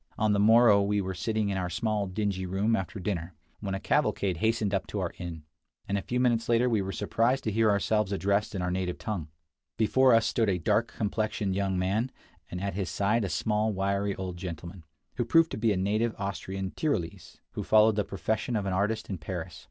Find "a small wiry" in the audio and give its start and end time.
13.25-14.15